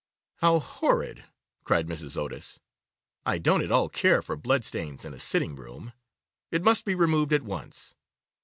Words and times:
'How 0.37 0.57
horrid,' 0.57 1.25
cried 1.63 1.85
Mrs. 1.85 2.17
Otis; 2.17 2.59
'I 3.27 3.37
don't 3.37 3.61
at 3.63 3.71
all 3.71 3.87
care 3.87 4.23
for 4.23 4.35
blood 4.35 4.63
stains 4.65 5.05
in 5.05 5.13
a 5.13 5.19
sitting 5.19 5.55
room. 5.55 5.93
It 6.49 6.63
must 6.63 6.85
be 6.85 6.95
removed 6.95 7.33
at 7.33 7.43
once. 7.43 7.93